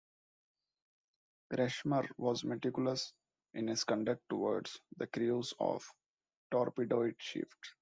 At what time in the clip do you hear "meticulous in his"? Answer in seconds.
2.43-3.83